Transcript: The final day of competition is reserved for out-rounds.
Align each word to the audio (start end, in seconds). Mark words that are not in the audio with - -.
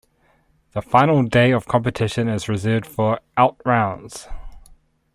The 0.71 0.81
final 0.81 1.21
day 1.21 1.51
of 1.51 1.67
competition 1.67 2.27
is 2.27 2.49
reserved 2.49 2.87
for 2.87 3.19
out-rounds. 3.37 4.27